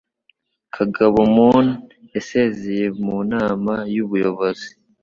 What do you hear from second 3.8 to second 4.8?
y'Ubuyobozi